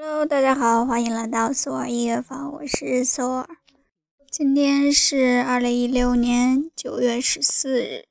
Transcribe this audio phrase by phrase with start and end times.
[0.00, 3.48] Hello，大家好，欢迎来到索尔音乐房，我是索尔。
[4.30, 8.04] 今天是二零一六年九月十四日，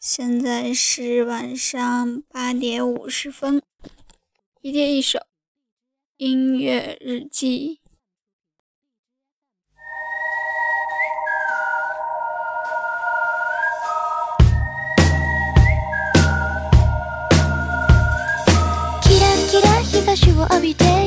[0.00, 3.60] 现在是晚上八点五十分。
[4.62, 5.18] 一天一首
[6.16, 7.80] 音乐日记。
[20.38, 20.97] を浴びて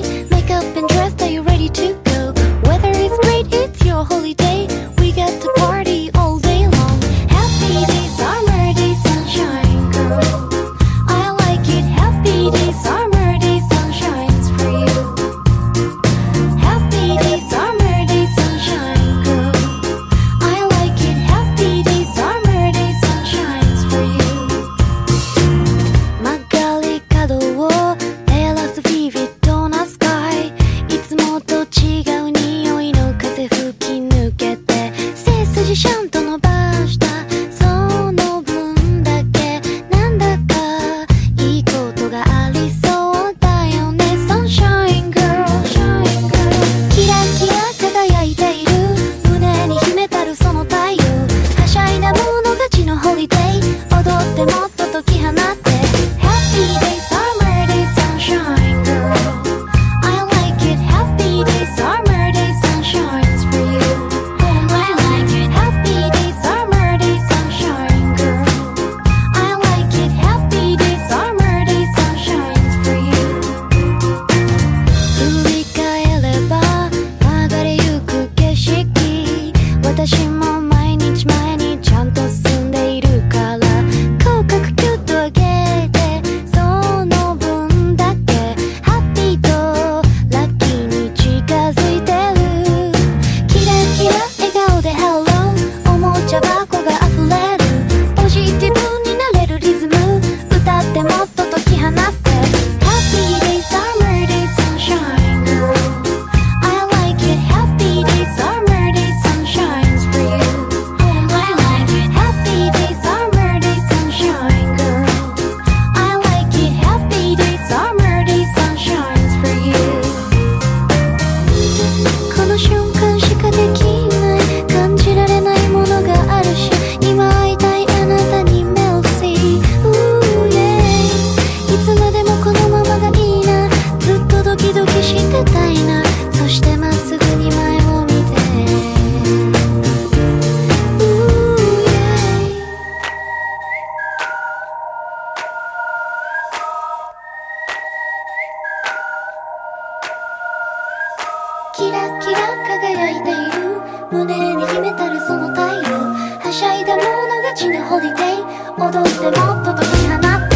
[154.11, 156.11] 胸に秘めたるその太陽。
[156.43, 157.07] はしゃいだもの
[157.43, 158.43] 勝ちなホリデー
[158.75, 160.55] 踊ってもっと解き放って。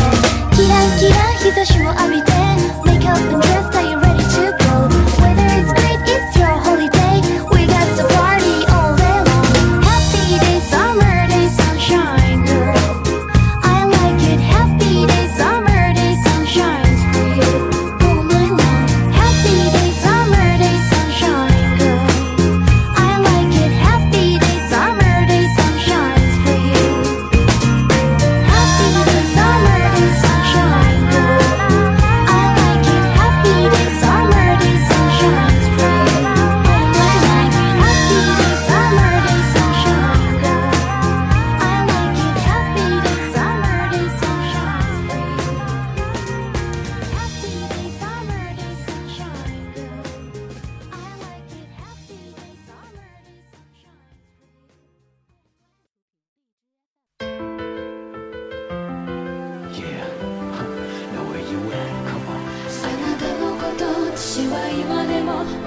[0.56, 2.34] キラキラ日差しを浴びて。
[2.84, 3.45] Make up the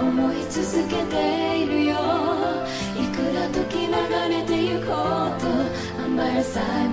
[0.01, 1.95] 思い続けているよ。
[2.97, 3.93] いくら時流
[4.29, 5.49] れてゆこうと。
[6.03, 6.89] I'm by your side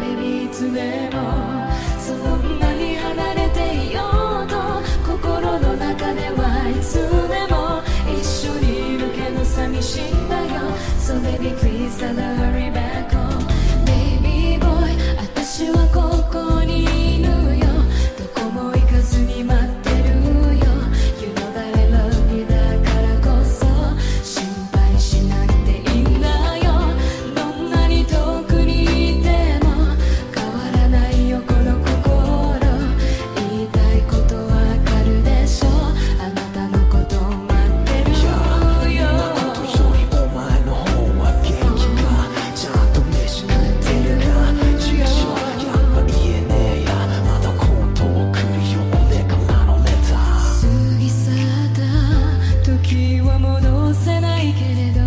[53.39, 55.04] 戻せないけれど